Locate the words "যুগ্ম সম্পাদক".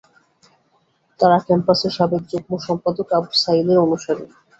2.31-3.07